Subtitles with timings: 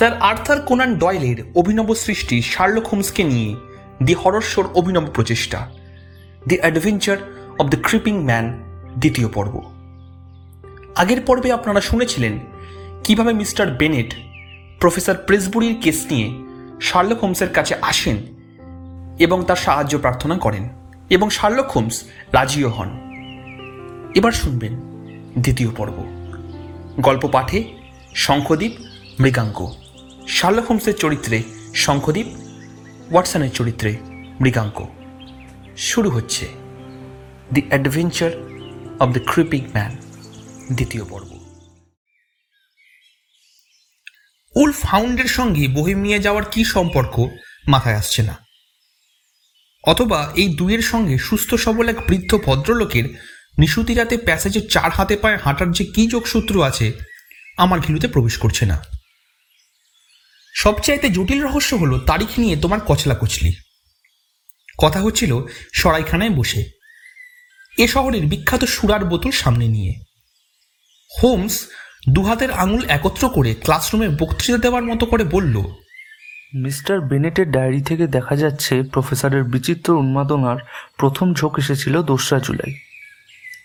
[0.00, 3.56] Sir Arthur Conan ডয়েলের অভিনব সৃষ্টি Sherlock হোমসকে নিয়ে
[4.02, 5.70] দি হরস্বর অভিনব প্রচেষ্টা,
[6.48, 7.16] the adventure
[7.58, 8.62] of the creeping man
[8.98, 9.62] দ্বিতীয় পর্ব।
[10.96, 12.38] আগের পর্বে আপনারা শুনেছিলেন
[13.04, 14.14] কীভাবে মিস্টার বেনেট,
[14.80, 16.28] প্রফেসর প্রেসবুরির কেস নিয়ে
[16.80, 18.16] শার্লক হোমসের কাছে আসেন
[19.18, 20.68] এবং তার সাহায্য প্রার্থনা করেন
[21.10, 22.90] এবং শার্লক হোমস রাজিও হন।
[24.14, 24.72] এবার শুনবেন
[25.38, 26.04] দ্বিতীয় পর্ব।
[27.00, 27.64] গল্প পাঠে
[28.14, 28.72] শঙ্খদ্বীপ
[29.20, 29.72] মৃগাঙ্ক।
[30.40, 31.42] শার্লক হোমসের চরিত্রে
[31.74, 32.26] শঙ্খদ্বীপ
[33.10, 33.96] ওয়াটসনের চরিত্রে
[34.40, 34.86] মৃগাঙ্ক।
[35.76, 36.48] শুরু হচ্ছে
[37.54, 38.30] the adventure
[39.00, 39.96] of the creeping man
[40.72, 41.30] দ্বিতীয় পর্ব।
[44.56, 47.26] উলফ হাউন্ডের সঙ্গে বহিমিয়ে যাওয়ার কি সম্পর্ক
[47.68, 48.46] মাথায় আসছে না।
[49.84, 53.04] অথবা এই দুইয়ের সঙ্গে সুস্থ সবল এক বৃদ্ধ ভদ্রলোকের
[53.58, 56.92] নিশুতি রাতে প্যাসেজের চার হাতে পায়ে হাঁটার যে কী যোগসূত্র আছে,
[57.56, 58.99] আমার ঘিলুতে প্রবেশ করছে না।
[60.62, 63.52] সবচাইতে জটিল রহস্য হলো তারিখ নিয়ে তোমার কচলা কচলি
[64.78, 65.32] কথা হচ্ছিল
[65.72, 66.62] সরাইখানায় বসে।
[67.78, 69.92] এ শহরের বিখ্যাত সুরার বোতল সামনে নিয়ে।
[71.10, 71.54] হোমস
[72.10, 75.56] দুহাতের আঙুল একত্র করে ক্লাসরুমে বক্তৃতা দেওয়ার মতো করে বলল,
[76.54, 80.58] মিস্টার বেনেটের ডায়েরি থেকে দেখা যাচ্ছে প্রফেসরের বিচিত্র উন্মাদনার
[80.96, 82.72] প্রথম ঝোঁক এসেছিল দোসরা জুলাই।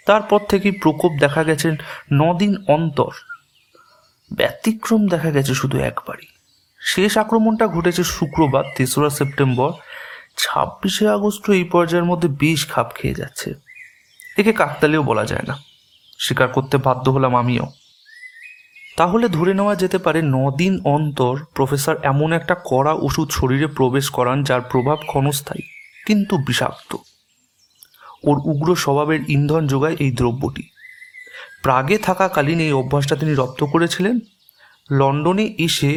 [0.06, 1.68] তারপর থেকেই প্রকোপ দেখা গেছে
[2.40, 3.14] দিন অন্তর।
[4.32, 6.28] ব্যতিক্রম দেখা গেছে শুধু একবারই।
[6.92, 9.72] শেষ আক্রমণটা ঘটেছে শুক্রবার, তেসরা সেপ্টেম্বর।
[10.38, 13.50] ছাব্বিশে আগস্ট এই পর্যায়ের মধ্যে বেশ খাপ খেয়ে যাচ্ছে।
[14.38, 15.56] একে কাকতালিও বলা যায় না।
[16.20, 17.66] স্বীকার করতে বাধ্য হলাম আমিও।
[18.98, 20.20] তাহলে ধরে নেওয়া যেতে পারে
[20.58, 25.64] দিন অন্তর প্রফেসর এমন একটা কড়া ওষুধ শরীরে প্রবেশ করান যার প্রভাব ক্ষণস্থায়ী,
[26.08, 26.92] কিন্তু বিষাক্ত।
[28.28, 30.64] ওর উগ্র স্বভাবের ইন্ধন যোগায় এই দ্রব্যটি।
[31.64, 34.16] প্রাগে থাকাকালীন এই অভ্যাসটা তিনি রপ্ত করেছিলেন।
[34.92, 35.92] লন্ডনে এসে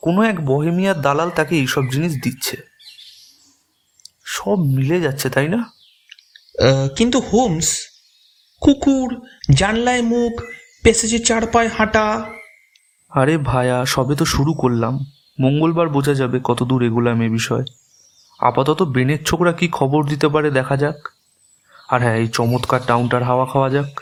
[0.00, 2.56] কোনো এক বহেমিয়ার দালাল তাকে এইসব জিনিস দিচ্ছে।
[4.24, 5.72] সব মিলে যাচ্ছে তাই না?
[6.96, 7.88] কিন্তু হোমস
[8.60, 10.42] কুকুর জানলায় মুখ
[10.82, 12.24] প্যাসেজে চার পায়ে হাঁটা।
[13.10, 15.06] আরে ভায়া সবে তো শুরু করলাম।
[15.40, 17.64] মঙ্গলবার বোঝা যাবে কত দূর এগুলাম এ বিষয়।
[18.38, 21.08] আপাতত বেনের ছোকরা কি খবর দিতে পারে দেখা যাক।
[21.88, 24.00] আর হ্যাঁ এই চমৎকার টাউনটার হাওয়া খাওয়া যাক।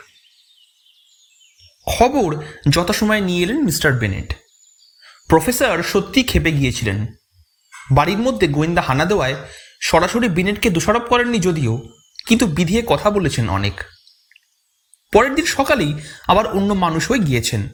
[1.85, 4.33] খবর যথাসময়ে নিয়ে এলেন মিস্টার বেনেট।
[5.27, 7.05] প্রফেসর সত্যি খেপে গিয়েছিলেন।
[7.91, 9.35] বাড়ির মধ্যে গোয়েন্দা হানা দেওয়ায়
[9.81, 11.89] সরাসরি বেনেটকে দোষারোপ করেননি যদিও,
[12.25, 13.73] কিন্তু বিধিয়ে কথা বলেছেন অনেক।
[15.13, 15.93] পরের দিন সকালেই
[16.27, 17.67] আবার অন্য মানুষ হয়ে গিয়েছেন।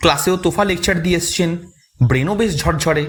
[0.00, 1.56] ক্লাসেও তোফা লেকচার দিয়ে এসছেন,
[2.06, 3.06] ব্রেনও বেশ ঝরঝরে।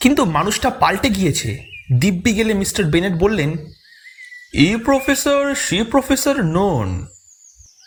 [0.00, 1.64] কিন্তু মানুষটা পাল্টে গিয়েছে।
[2.00, 3.56] দিব্যি গেলে মিস্টার বেনেট বললেন,
[4.54, 7.06] এ প্রফেসর, সে প্রফেসর নন।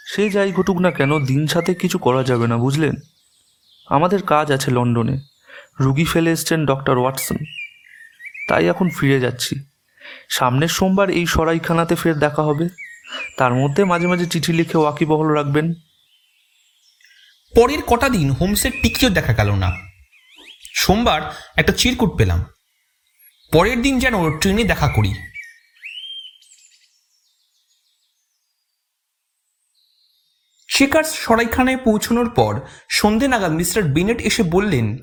[0.08, 2.96] সে যাই ঘটুক না কেন, দিন সাথে কিছু করা যাবে না, বুঝলেন?
[3.90, 5.20] আমাদের কাজ আছে লন্ডনে।
[5.80, 7.36] রুগী ফেলে এসছেন ডক্টর ওয়াটসন।
[8.48, 9.64] তাই এখন ফিরে যাচ্ছি।
[10.30, 12.70] সামনের সোমবার এই সরাইখানাতে ফের দেখা হবে।
[13.38, 15.74] তার মধ্যে মাঝে মাঝে চিঠি লিখে ওয়াকিবহল রাখবেন।
[17.56, 19.72] পরের কটা দিন হোমসের টিকিও দেখা গেল না।
[20.76, 21.22] সোমবার
[21.56, 22.46] একটা চিরকুট পেলাম।
[23.52, 25.14] পরের দিন যেন ট্রেনে দেখা করি।
[30.80, 32.60] শেকার্স সরাইখানায় পৌঁছানোর পর
[32.90, 34.98] সন্ধে নাগাদ মিস্টার বিনেট এসে বললেন,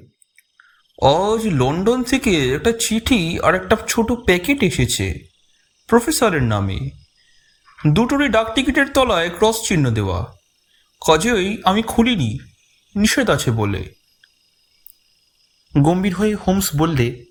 [1.03, 5.19] আজ লন্ডন থেকে একটা চিঠি আর একটা ছোট প্যাকেট এসেছে,
[5.87, 6.91] প্রফেসরের নামে।
[7.87, 10.27] দুটোরই ডাক টিকিটের তলায় ক্রস চিহ্ন দেওয়া।
[11.07, 12.39] কাজেই আমি খুলিনি,
[12.95, 13.95] নিষেধ আছে বলে।
[15.79, 17.25] গম্ভীর হয়ে হোমস বললে,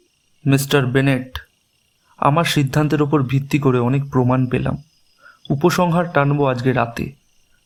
[0.46, 1.40] মিস্টার বেনেট,
[2.18, 4.78] আমার সিদ্ধান্তের ওপর ভিত্তি করে অনেক প্রমাণ পেলাম।
[5.50, 7.25] উপসংহার টানবো আজকে রাতে।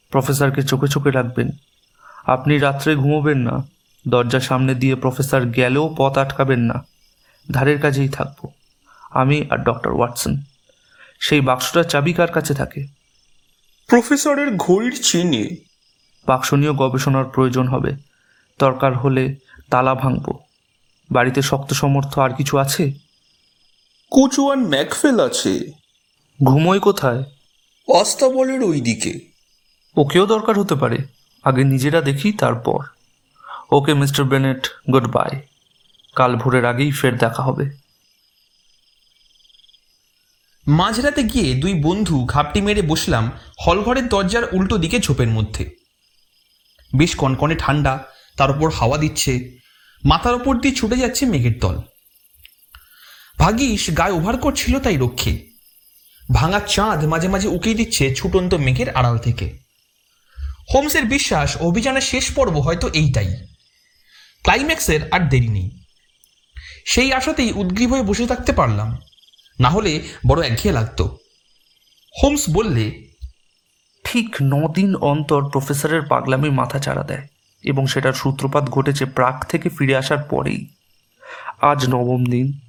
[0.09, 1.49] প্রফেসরকে চোখে চোখে রাখবেন।
[2.25, 3.67] আপনি রাত্রে ঘুমোবেন না।
[4.07, 6.85] দরজার সামনে দিয়ে প্রফেসর গেলেও পথ আটকাবেন না।
[7.51, 8.49] ধারের কাছেই থাকব।
[9.11, 10.37] আমি আর ডক্টর ওয়াটসন।
[11.19, 12.87] সেই বাক্সটার চাবি কার কাছে থাকে?
[13.87, 15.55] প্রফেসরের ঘড়ির চিনে।
[16.25, 17.95] বাক্স নিয়েও গবেষণার প্রয়োজন হবে।
[18.59, 19.35] দরকার হলে
[19.69, 20.39] তালা ভাঙবো।
[21.11, 22.93] বাড়িতে শক্ত সমর্থ আর কিছু আছে?
[24.11, 25.71] কচুয়ান ম্যাকফেল আছে।
[26.43, 27.23] ঘুমোই কোথায়?
[28.01, 29.28] আস্তাবলের ওই দিকে
[29.99, 30.97] ওকেও দরকার হতে পারে।
[31.43, 32.85] আগে নিজেরা দেখি, তারপর।
[33.71, 35.41] Okay, mister Bennett good bye
[36.15, 37.69] কাল ভোরের আগেই ফের দেখা হবে।
[40.67, 43.31] মাঝরাতে গিয়ে দুই বন্ধু ঘাপটি মেরে বসলাম
[43.67, 45.69] হলঘরের দরজার উল্টো দিকে ঝোপের মধ্যে।
[46.95, 48.03] বেশ কনকনে ঠান্ডা,
[48.37, 49.57] তার উপর হাওয়া দিচ্ছে,
[50.05, 51.77] মাথার ওপর দিয়ে ছুটে যাচ্ছে মেঘের দল।
[53.39, 55.47] ভাগিস গায়ে ওভার করছিল তাই রক্ষে।
[56.33, 59.68] ভাঙা চাঁদ মাঝে মাঝে উকিয়ে দিচ্ছে ছুটন্ত মেঘের আড়াল থেকে।
[60.73, 63.35] হোমসের বিশ্বাস অভিযানের শেষ পর্ব হয়তো এইটাই।
[64.43, 65.69] ক্লাইম্যাক্সের আর দেরি নেই।
[66.85, 68.97] সেই আশাতেই উদ্গ্রীব হয়ে বসে থাকতে পারলাম।
[69.59, 71.17] না হলে বড় একঘেয়ে লাগতো।
[72.23, 73.07] হোমস বললে,
[74.03, 74.35] ঠিক
[74.75, 77.27] দিন অন্তর প্রফেসরের পাগলামি মাথা চাড়া দেয়
[77.63, 80.67] এবং সেটার সূত্রপাত ঘটেছে প্রাক থেকে ফিরে আসার পরেই।
[81.61, 82.59] আজ নবম দিন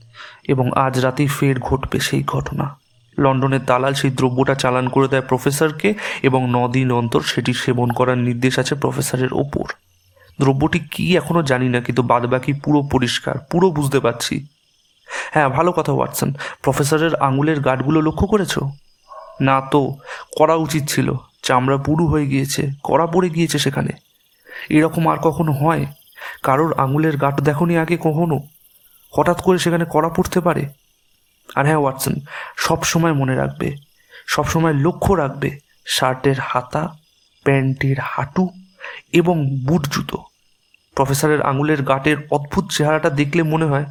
[0.45, 2.80] এবং আজ রাতেই ফের ঘটবে সেই ঘটনা।
[3.21, 8.59] লন্ডনের দালাল সেই দ্রব্যটা চালান করে দেয় প্রফেসরকে এবং দিন অন্তর সেটি সেবন করার নির্দেশ
[8.59, 9.65] আছে প্রফেসরের ওপর।
[10.41, 14.47] দ্রব্যটি কি এখনও জানি না, কিন্তু বাদবাকি পুরো পরিষ্কার, পুরো বুঝতে পারছি।
[15.31, 18.59] হ্যাঁ ভালো কথা, ওয়াটসন। প্রফেসরের আঙুলের গাঁটগুলো লক্ষ্য করেছ?
[19.41, 19.95] না তো,
[20.37, 21.13] করা উচিত ছিল।
[21.43, 23.93] চামড়া পুরু হয়ে গিয়েছে, কড়া পড়ে গিয়েছে সেখানে।
[24.71, 25.87] এরকম আর কখনো হয়?
[26.43, 28.41] কারোর আঙুলের গাঁট দেখনি আগে কখনো?
[29.17, 30.69] হঠাৎ করে সেখানে কড়া পড়তে পারে?
[31.59, 32.15] আর হ্যাঁ ওয়াটসন,
[32.67, 33.69] সব সময় মনে রাখবে,
[34.35, 35.51] সব সময় লক্ষ্য রাখবে,
[35.97, 36.83] শার্টের হাতা,
[37.47, 38.45] প্যান্টের হাঁটু
[39.21, 39.37] এবং
[39.67, 40.19] বুট জুতো।
[40.97, 43.87] প্রফেসরের আঙুলের গাঁটের অদ্ভুত চেহারাটা দেখলে মনে হয়,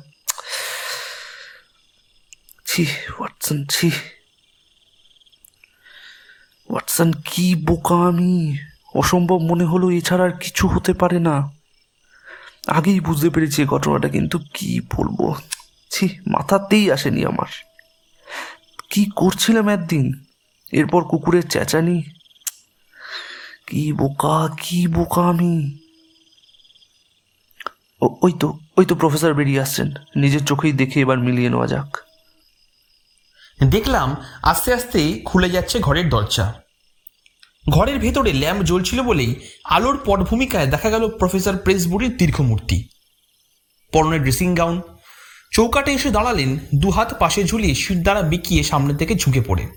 [2.69, 2.83] ছি,
[3.17, 3.89] ওয়াটসন ছি।
[6.69, 8.31] ওয়াটসন, কি বোকা আমি
[9.01, 11.35] অসম্ভব মনে হলো এছাড়া আর কিছু হতে পারে না।
[12.77, 15.19] আগেই বুঝতে পেরেছি ঘটনাটা, কিন্তু কি বলব?
[15.89, 17.45] ছি, মাথাতেই আসেনি আমার।
[18.89, 20.25] কি করছিলাম একদিন?
[20.71, 22.03] এরপর কুকুরের চেঁচানি।
[23.67, 25.77] কি বোকা কি বোকা আমি।
[28.21, 31.97] ওই তো ওই তো প্রফেসর বেরিয়ে আসছেন। নিজের চোখেই দেখে এবার মিলিয়ে নেওয়া যাক।
[33.63, 36.53] দেখলাম আস্তে আস্তে খুলে যাচ্ছে ঘরের দরজা।
[37.69, 42.87] ঘরের ভেতরে ল্যাম্প জ্বলছিল বলেই আলোর পটভূমিকায় দেখা গেল প্রফেসর প্রেসবুরির দীর্ঘমূর্তি।
[43.91, 44.81] পরনে ড্রেসিং গাউন
[45.51, 49.67] চৌকাটে এসে দাঁড়ালেন, দুহাত পাশে ঝুলিয়ে শির দ্বারা বিকিয়ে সামনের দিকে ঝুঁকে পড়ে।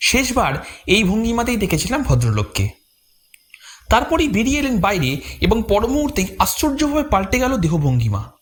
[0.00, 0.54] শেষবার
[0.86, 2.68] এই ভঙ্গিমাতেই দেখেছিলাম ভদ্রলোককে।
[3.88, 8.32] তারপরেই বেরিয়ে এলেন বাইরে এবং পর মুহূর্তেই আশ্চর্যভাবে পাল্টে গেল দেহভঙ্গিমা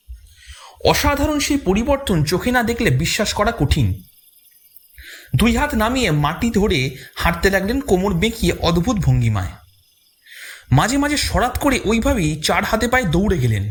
[0.85, 4.03] অসাধারণ সেই পরিবর্তন চোখে না দেখলে বিশ্বাস করা কঠিন।
[5.37, 9.49] দুই হাত নামিয়ে মাটি ধরে হাঁটতে লাগলেন কোমর বেঁকিয়ে অদ্ভুত ভঙ্গিমায়।
[10.73, 13.70] মাঝে মাঝে সরাত করে ওইভাবেই চার হাতে পায়ে দৌড়ে গেলেন।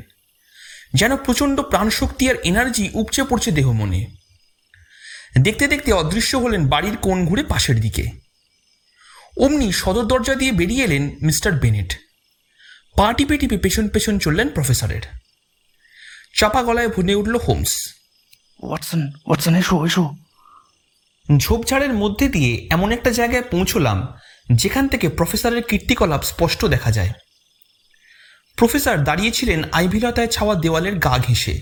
[0.94, 4.08] যেন প্রচণ্ড প্রাণশক্তি আর এনার্জি উপচে পড়ছে দেহ মনে।
[5.42, 8.12] দেখতে দেখতে অদৃশ্য হলেন বাড়ির কোণ ঘুরে পাশের দিকে।
[9.38, 11.98] অমনি সদর দরজা দিয়ে বেরিয়ে এলেন মিস্টার বেনেট।
[12.98, 15.02] পা টিপে টিপে পেছন পেছন চললেন প্রফেসরের।
[16.36, 17.94] চাপা গলায় ভুনে উঠল হোমস।
[18.64, 20.16] ওয়াটসন ওয়াটসন এসো এসো।
[21.38, 24.08] ঝোপঝাড়ের মধ্যে দিয়ে এমন একটা জায়গায় পৌঁছলাম
[24.52, 27.10] যেখান থেকে প্রফেসরের কীর্তিকলাপ স্পষ্ট দেখা যায়।
[28.60, 31.62] প্রফেসর দাঁড়িয়েছিলেন আইভিলতায় ছাওয়া দেওয়ালের গা ঘেঁষে।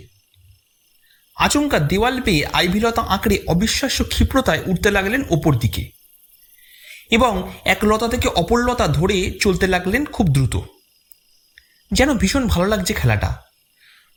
[1.35, 5.89] আচমকা দেওয়াল পেয়ে আইভিলতা আঁকড়ে অবিশ্বাস্য ক্ষিপ্রতায় উঠতে লাগলেন ওপর দিকে
[7.11, 10.59] এবং এক লতা থেকে অপর লতা ধরে চলতে লাগলেন খুব দ্রুত।
[11.91, 13.41] যেন ভীষণ ভালো লাগছে খেলাটা।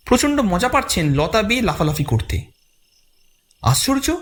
[0.05, 2.43] প্রচণ্ড মজা পাচ্ছেন লতা বেয়ে লাফালাফি করতে।
[3.62, 4.17] আশ্চর্য?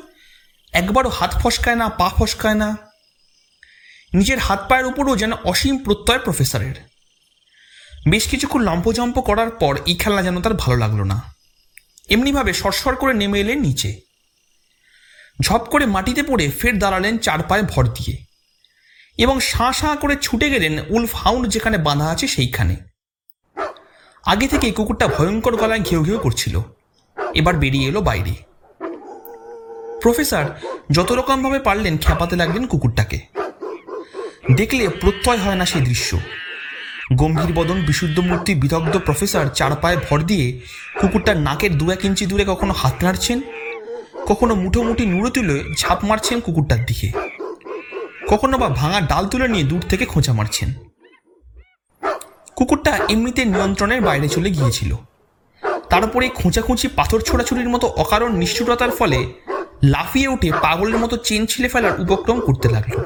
[0.72, 2.76] একবারও হাত ফসকায় না, পা ফসকায় না।
[4.14, 6.87] নিজের হাত পায়ের উপরও যেন অসীম প্রত্যয় প্রফেসরের।
[8.10, 11.34] বেশ কিছুক্ষণ লম্পজম্প করার পর এই খেলা যেন তার ভালো লাগল না।
[12.08, 14.00] এমনিভাবে সরসর করে নেমে এলেন নিচে।
[15.42, 18.16] ঝপ করে মাটিতে পড়ে ফের দাঁড়ালেন চার পায়ে ভর দিয়ে।
[19.18, 22.76] এবং শাঁ শাঁ করে ছুটে গেলেন উলফ হাউন্ড যেখানে বাঁধা আছে সেইখানে।
[24.24, 26.60] আগে থেকে কুকুরটা ভয়ঙ্কর গলায় ঘেউ ঘেউ করছিল।
[27.34, 28.34] এবার বেরিয়ে এলো বাইরে।
[30.02, 30.44] প্রফেসর,
[30.90, 33.20] যত রকমভাবে পারলেন খ্যাপাতে লাগলেন কুকুরটাকে।
[34.54, 36.20] দেখলে প্রত্যয় হয় না সেই দৃশ্য।
[37.16, 40.60] গম্ভীর বদন, বিশুদ্ধ মূর্তি, বিদগ্ধ প্রফেসর চার পায়ে ভর দিয়ে
[41.00, 43.40] কুকুরটার নাকের দু এক ইঞ্চি দূরে কখনো হাত নাড়ছেন?
[44.26, 47.12] কখনো মুঠোমুঠি নুড়ো তুলে ঝাঁপ মারছেন কুকুরটার দিকে?
[48.28, 50.72] কখনো বা ভাঙা ডাল তুলে নিয়ে দূর থেকে খোঁচা মারছেন?
[52.56, 54.94] কুকুরটা এমনিতে নিয়ন্ত্রণের বাইরে চলে গিয়েছিল।
[55.90, 59.32] তারপরে খোঁচাখুঁচি, পাথর ছোড়াছুড়ির মতো অকারণ নিষ্ঠুরতার ফলে
[59.82, 63.02] লাফিয়ে উঠে পাগলের মতো চেন ছিলে ফেলার উপক্রম করতে লাগল।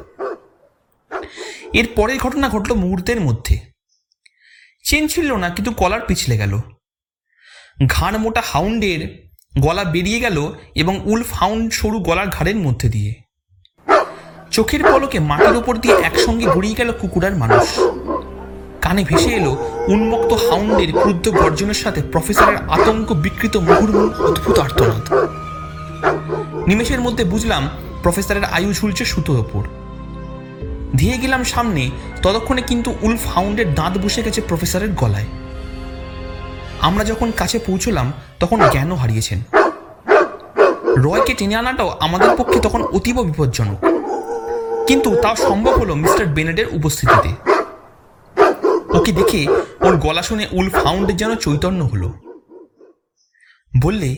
[1.72, 3.71] এর পরের ঘটনা ঘটল মুহূর্তের মধ্যে।
[4.84, 6.52] চেন ছিল না, কিন্তু কলার পিছলে গেল।
[7.86, 9.00] ঘাড় মোটা হাউন্ডের
[9.58, 13.12] গলা বেরিয়ে গেল এবং উলফ হাউন্ড সরু গলার ঘাড়ের মধ্যে দিয়ে।
[14.50, 17.66] চোখের পলকে মাটির ওপর দিয়ে একসঙ্গে গড়িয়ে গেল কুকুরার মানুষ।
[18.82, 19.52] কানে ভেসে এলো
[19.88, 25.04] উন্মুক্ত হাউন্ডের ক্রুদ্ধ গর্জনের সাথে প্রফেসরের আতঙ্ক বিকৃত মুহুর্মুহ অদ্ভুত আর্তনাদ।
[26.68, 27.62] নিমেষের মধ্যে বুঝলাম
[28.02, 29.62] প্রফেসরের আয়ু ঝুলছে সুতোর ওপর।
[30.96, 31.90] ধীরে গেলাম সামনে,
[32.22, 35.26] ততক্ষণে কিন্তু উলফ হাউন্ডের দাঁত বসে গেছে প্রফেসরের গলায়।
[36.80, 39.42] আমরা যখন কাছে পৌঁছলাম, তখন জ্ঞানও হারিয়েছেন।
[40.96, 43.78] রয়কে টেনে আনাটাও আমাদের পক্ষে তখন অতীব বিপজ্জনক।
[44.86, 47.28] কিন্তু তাও সম্ভব হলো মিস্টার বেনেডের উপস্থিতিতে।
[48.98, 49.46] ওকে দেখে
[49.80, 52.12] ওর গলা শুনে উল হাউন্ডের যেন চৈতন্য হলো।
[53.82, 54.16] বললে,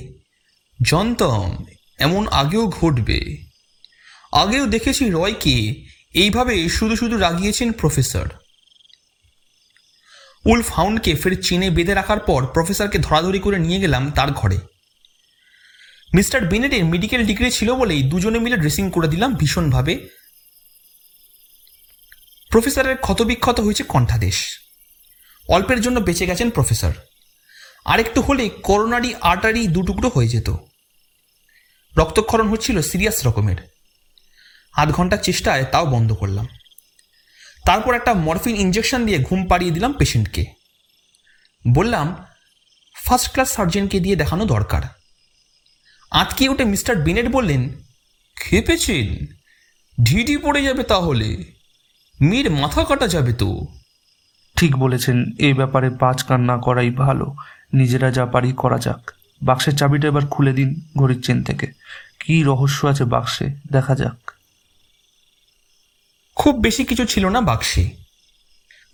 [0.84, 1.64] জানতাম,
[1.98, 3.36] এমন আগেও ঘটবে।
[4.32, 8.28] আগেও দেখেছি রয়কে এইভাবে শুধু শুধু রাগিয়েছেন প্রফেসর।
[10.44, 14.58] উলফ হাউন্ডকে ফের চেনে বেঁধে রাখার পর প্রফেসরকে ধরাধরি করে নিয়ে গেলাম তার ঘরে।
[16.14, 20.08] মিস্টার বেনেটের মেডিকেল ডিগ্রি ছিল বলেই দুজনে মিলে ড্রেসিং করে দিলাম ভীষণভাবে।
[22.50, 24.58] প্রফেসরের ক্ষতবিক্ষত হয়েছে কণ্ঠাদেশ।
[25.48, 26.92] অল্পের জন্য বেঁচে গেছেন প্রফেসর।
[27.84, 30.54] আরেকটু হলে করোনারি আর্টারি দুটুকরো হয়ে যেত।
[31.96, 33.73] রক্তক্ষরণ হচ্ছিল সিরিয়াস রকমের।
[34.76, 36.46] আধ ঘণ্টার চেষ্টায় তাও বন্ধ করলাম।
[37.64, 40.44] তারপর একটা মরফিন ইঞ্জেকশন দিয়ে ঘুম পাড়িয়ে দিলাম পেশেন্টকে
[41.68, 42.16] বললাম
[43.04, 44.82] ফার্স্ট ক্লাস সার্জেনকে দিয়ে দেখানো দরকার।
[46.10, 47.68] আটকে উঠে মিস্টার বিনেট বললেন,
[48.36, 49.26] খেপেছেন।
[50.04, 51.52] ঢিঢি পড়ে যাবে তাহলে।
[52.20, 53.66] মেয়ের মাথা কাটা যাবে তো।
[54.56, 57.34] ঠিক বলেছেন এই ব্যাপারে পাঁচ কান না করাই ভালো।
[57.72, 59.12] নিজেরা যা পারি করা যাক।
[59.42, 61.66] বাক্সের চাবিটা এবার খুলে দিন ঘড়ির চেন থেকে।
[62.20, 63.50] কি রহস্য আছে বাক্সে?
[63.72, 64.33] দেখা যাক।
[66.36, 67.90] খুব বেশি কিছু ছিল না বাক্সে।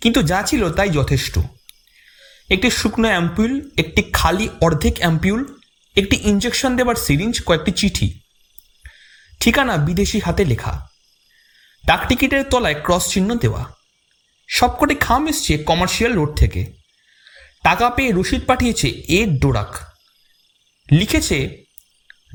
[0.01, 1.39] কিন্তু যা ছিল তাই যথেষ্ট।
[2.49, 5.59] একটি শুকনো অ্যাম্পিউল, একটি খালি অর্ধেক অ্যাম্পিউল,
[5.95, 8.19] একটি ইঞ্জেকশন দেবার সিরিঞ্জ, কয়েকটি চিঠি।
[9.39, 10.87] ঠিকানা বিদেশি হাতে লেখা।
[11.85, 13.65] ডাকটিকিটের তলায় ক্রস চিহ্ন দেওয়া।
[14.49, 16.65] সবকটি খাম এসছে কমার্শিয়াল রোড থেকে।
[17.63, 19.75] টাকা পেয়ে রসিদ পাঠিয়েছে এ ডোরাক।
[20.91, 21.63] লিখেছে,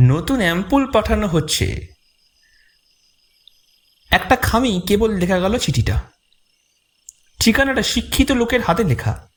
[0.01, 1.96] নতুন অ্যাম্পুল পাঠানো হচ্ছে।
[4.11, 6.01] একটা খামি কেবল লেখা গেল চিঠিটা।
[7.41, 9.29] ঠিকানাটা শিক্ষিত লোকের হাতে লেখা।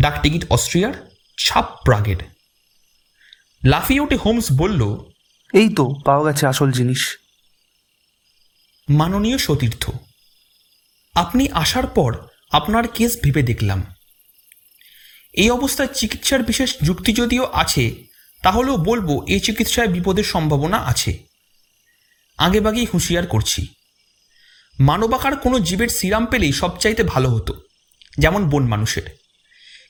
[0.00, 2.16] ডাকটিকিট অস্ট্রিয়ার ছাপ প্রাগের।
[3.64, 4.98] লাফিয়ে উঠে হোমস বলল
[5.54, 7.18] এই তো পাওয়া গেছে আসল জিনিস।
[8.88, 9.90] মাননীয় সতীর্থ
[11.14, 13.94] আপনি আসার পর আপনার কেস ভেবে দেখলাম।
[15.32, 18.04] এই অবস্থায় চিকিৎসার বিশেষ যুক্তি যদিও আছে
[18.42, 21.18] তাহলেও বলব এই চিকিৎসায় বিপদের সম্ভাবনা আছে।
[22.38, 23.66] আগেভাগেই হুঁশিয়ার করছি।
[24.82, 27.60] মানবাকার কোনো জীবের সিরাম পেলেই সবচাইতে ভালো হতো,
[28.18, 29.02] যেমন বন মানুষের।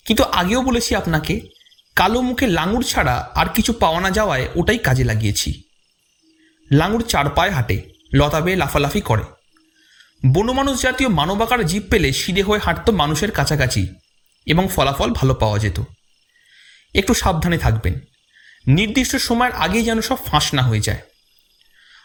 [0.04, 1.40] কিন্তু আগেও বলেছি আপনাকে,
[1.96, 5.62] কালো মুখে লাঙুর ছাড়া আর কিছু পাওয়া না যাওয়ায় ওটাই কাজে লাগিয়েছি।
[6.72, 7.82] লাঙুর চার পায়ে হাঁটে,
[8.14, 9.22] লতা বেয়ে লাফালাফি করে।
[10.32, 13.86] বনমানুষ জাতীয় মানবাকার জীব পেলে সিধে হয়ে হাঁটত মানুষের কাছাকাছি
[14.46, 15.80] এবং ফলাফল ভালো পাওয়া যেত।
[16.94, 17.94] একটু সাবধানে থাকবেন।
[18.66, 21.02] নির্দিষ্ট সময়ের আগেই যেন সব ফাঁস না হয়ে যায়।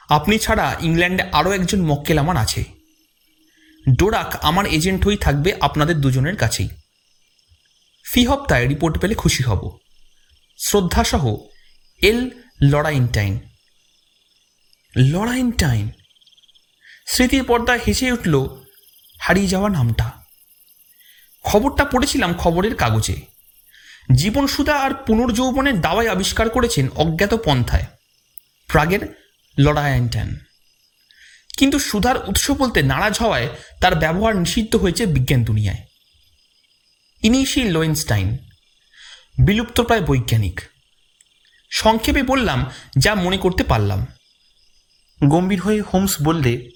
[0.09, 2.76] আপনি ছাড়া ইংল্যান্ডে আরও একজন মক্কেল আমার আছে।
[3.95, 6.69] ডোরাক আমার এজেন্ট হয়েই থাকবে আপনাদের দুজনের কাছেই।
[8.13, 9.77] ফি হপ্তায় রিপোর্ট পেলে খুশি হব।
[10.57, 11.35] শ্রদ্ধাসহ
[12.01, 12.29] এল
[12.61, 13.39] লড়াইনটাইন।
[14.97, 15.91] লড়াইনটাইন?
[17.07, 18.47] স্মৃতির পর্দায় হেসে উঠল
[19.19, 20.11] হারিয়ে যাওয়া নামটা।
[21.43, 23.21] খবরটা পড়েছিলাম খবরের কাগজে।
[24.15, 27.85] জীবনসুধা আর পুনর্যৌবনের দাওয়াই আবিষ্কার করেছেন অজ্ঞাত পন্থায়।
[28.67, 29.23] প্রাগের
[29.59, 30.37] লড়াইনটাইন।
[31.57, 33.49] কিন্তু সুধার উৎস বলতে নারাজ হওয়ায়
[33.81, 35.77] তার ব্যবহার নিষিদ্ধ হয়েছে বিজ্ঞান দুনিয়ায়।
[37.23, 38.37] ইনি সেই লোয়েনস্টাইন
[39.45, 40.61] বিলুপ্তপ্রায় বৈজ্ঞানিক।
[41.69, 42.65] সংক্ষেপে বললাম,
[42.97, 44.05] যা মনে করতে পারলাম।
[45.27, 46.69] গম্ভীর হয়ে হোমস বললে,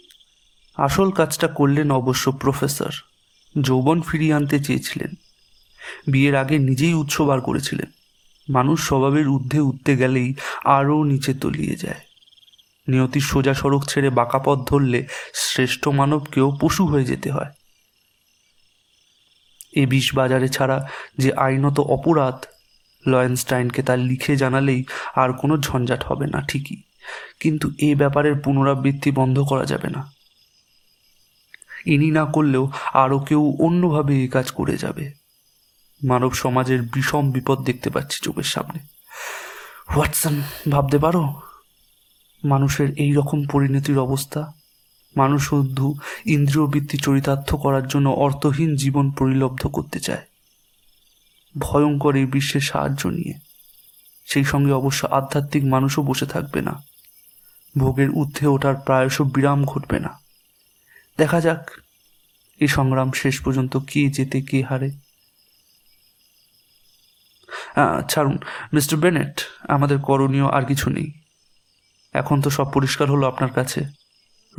[0.77, 2.91] আসল কাজটা করলেন অবশ্য প্রফেসর।
[3.61, 5.13] যৌবন ফিরিয়ে আনতে চেয়েছিলেন।
[6.07, 7.91] বিয়ের আগে নিজেই উৎস বার করেছিলেন।
[8.49, 10.35] মানুষ স্বভাবের ঊর্ধ্বে উঠতে গেলেই
[10.65, 11.99] আরও নিচে তলিয়ে যায়।
[12.87, 17.51] নিয়তির সোজা সড়ক ছেড়ে বাঁকা পথ ধরলে শ্রেষ্ঠ মানবকেও পশু হয়ে যেতে হয়।
[19.73, 22.45] এ বিষ বাজারে ছাড়া যে আইনত অপরাধ,
[23.07, 24.85] লয়েনস্টাইনকে তার লিখে জানালেই
[25.15, 26.81] আর কোনো ঝঞ্ঝাট হবে না, ঠিকই।
[27.39, 30.11] কিন্তু এ ব্যাপারের পুনরাবৃত্তি বন্ধ করা যাবে না।
[31.85, 35.11] ইনি না করলেও আরও কেউ অন্যভাবে এ কাজ করে যাবে।
[36.03, 38.79] মানব সমাজের বিষম বিপদ দেখতে পাচ্ছি চোখের সামনে।
[39.95, 41.41] হোয়াটসন, ভাবতে পারো?
[42.45, 44.53] মানুষের এই রকম পরিণতির অবস্থা।
[45.17, 45.95] মানুষ শুধু
[46.25, 50.25] ইন্দ্রিয়বৃত্তি চরিতার্থ করার জন্য অর্থহীন জীবন পরিলব্ধ করতে চায়।
[51.59, 53.33] ভয়ঙ্কর এই বিশ্বের সাহায্য নিয়ে।
[54.25, 56.83] সেই সঙ্গে অবশ্য আধ্যাত্মিক মানুষও বসে থাকবে না।
[57.77, 60.19] ভোগের ঊর্ধ্বে ওঠার প্রায়শ বিরাম ঘটবে না।
[61.17, 61.71] দেখা যাক
[62.59, 64.91] এই সংগ্রাম শেষ পর্যন্ত কে যেতে কে হারে।
[68.09, 68.37] ছাড়ুন,
[68.73, 71.11] মিস্টার বেনেট, আমাদের করণীয় আর কিছু নেই।
[72.13, 73.85] এখন তো সব পরিষ্কার হলো আপনার কাছে।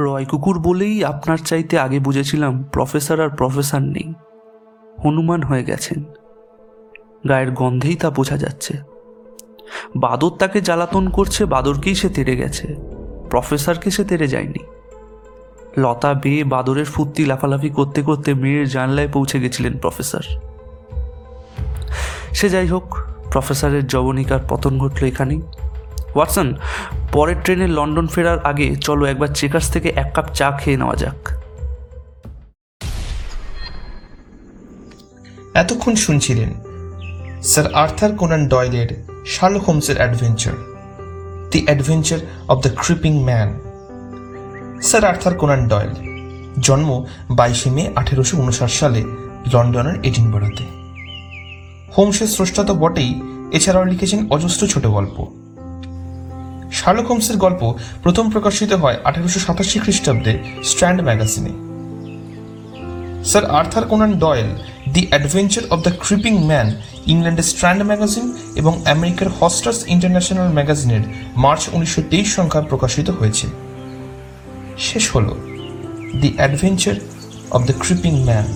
[0.01, 4.15] রয় কুকুর বলেই আপনার চাইতে আগে বুঝেছিলাম প্রফেসর আর প্রফেসর নেই।
[5.05, 6.05] হনুমান হয়ে গেছেন।
[7.29, 8.79] গায়ের গন্ধেই তা বোঝা যাচ্ছে।
[9.97, 12.77] বাদর তাকে জ্বালাতন করছে, বাদরকেই সে তেড়ে গেছে।
[13.31, 14.59] প্রফেসরকে সে তেড়ে যায়নি।
[15.79, 20.23] লতা বেয়ে বাদরের ফুর্তি লাফালাফি করতে করতে মেয়ের জানলায় পৌঁছে গেছিলেন প্রফেসর।
[22.33, 22.99] সে যাই হোক,
[23.33, 25.43] প্রফেসরের জবনিকার পতন ঘটল এখানেই।
[26.15, 26.55] ওয়াটসন
[27.13, 31.19] পরের ট্রেনে লন্ডন ফেরার আগে চলো একবার চেকার্স থেকে এক কাপ চা খেয়ে নেওয়া যাক।
[35.55, 36.51] এতক্ষণ শুনছিলেন
[37.43, 38.91] স্যার আর্থার কোনান ডয়েলের
[39.27, 40.53] Sherlock হোমসের adventure,
[41.51, 43.59] the adventure of the creeping man.
[44.83, 45.93] Sir Arthur Conan Doyle,
[46.61, 49.03] জন্ম বাইশে মে আঠেরোশো উনষাট সালে
[49.53, 50.65] লন্ডনের এডিনবরাতে।
[51.97, 53.21] হোমসের স্রষ্টা তো বটেই,
[53.53, 55.42] এছাড়াও লিখেছেন অজস্র ছোট গল্প।
[56.83, 57.63] শার্লক হোমসের গল্প
[58.03, 60.33] প্রথম প্রকাশিত হয় আঠারোশো সাতাশি খ্রিস্টাব্দে
[60.69, 61.53] Strand ম্যাগাজিনে।
[63.31, 64.51] Sir Arthur Conan Doyle,
[64.95, 66.69] the adventure of the creeping man,
[67.13, 68.27] ইংল্যান্ডের স্ট্র্যান্ড ম্যাগাজিন
[68.61, 71.03] এবং আমেরিকার হস্টার্স ইন্টারন্যাশনাল ম্যাগাজিনের
[71.45, 73.47] মার্চ উনিশশো তেইশ সংখ্যায় প্রকাশিত হয়েছে।
[74.89, 75.29] শেষ হল,
[76.21, 76.97] the adventure
[77.57, 78.47] of the creeping man.